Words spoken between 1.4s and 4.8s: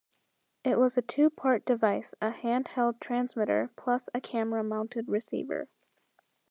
device: a handheld transmitter plus a camera